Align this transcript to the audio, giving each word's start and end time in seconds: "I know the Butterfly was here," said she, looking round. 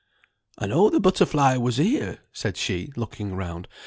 "I 0.57 0.65
know 0.65 0.89
the 0.89 0.99
Butterfly 0.99 1.57
was 1.57 1.77
here," 1.77 2.21
said 2.33 2.57
she, 2.57 2.91
looking 2.95 3.35
round. 3.35 3.67